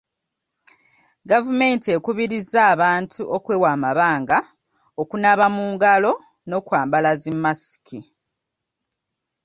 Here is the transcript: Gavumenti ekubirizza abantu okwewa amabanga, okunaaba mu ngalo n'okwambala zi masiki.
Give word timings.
Gavumenti 1.29 1.87
ekubirizza 1.97 2.59
abantu 2.73 3.21
okwewa 3.35 3.67
amabanga, 3.75 4.37
okunaaba 5.01 5.45
mu 5.55 5.65
ngalo 5.73 6.11
n'okwambala 6.47 7.11
zi 7.21 7.31
masiki. 7.43 7.99